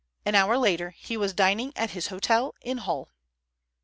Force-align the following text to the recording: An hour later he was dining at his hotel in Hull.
An 0.25 0.33
hour 0.33 0.57
later 0.57 0.89
he 0.97 1.15
was 1.15 1.31
dining 1.31 1.71
at 1.77 1.91
his 1.91 2.07
hotel 2.07 2.55
in 2.61 2.79
Hull. 2.79 3.11